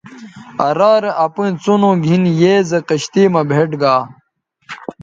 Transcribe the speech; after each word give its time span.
آ 0.65 0.67
رارے 0.77 1.11
اپئیں 1.25 1.53
څنو 1.63 1.91
گِھن 2.05 2.23
بے 2.39 2.53
زی 2.69 2.79
کشتئ 2.87 3.25
مہ 3.33 3.41
بھئیٹ 3.49 3.71
گا 3.81 3.95